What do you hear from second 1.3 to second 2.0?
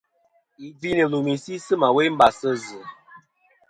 si sɨ ma